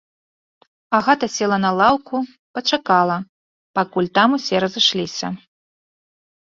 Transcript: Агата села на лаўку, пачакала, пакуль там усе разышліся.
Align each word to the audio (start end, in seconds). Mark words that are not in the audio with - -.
Агата 0.99 1.27
села 1.35 1.59
на 1.65 1.71
лаўку, 1.81 2.17
пачакала, 2.59 3.17
пакуль 3.79 4.13
там 4.19 4.29
усе 4.43 4.55
разышліся. 4.69 5.27